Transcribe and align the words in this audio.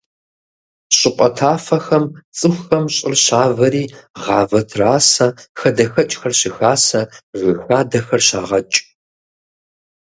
ЩӀыпӀэ 0.97 1.29
тафэхэм 1.37 2.05
цӀыхухэм 2.37 2.85
щӀыр 2.95 3.15
щавэри 3.23 3.83
гъавэ 4.21 4.61
трасэ, 4.69 5.27
хадэхэкӀхэр 5.59 6.33
щыхасэ, 6.39 7.01
жыг 7.39 7.57
хадэхэр 7.65 8.21
щагъэкӀ. 8.27 8.77